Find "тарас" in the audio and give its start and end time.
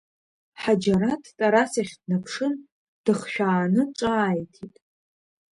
1.37-1.71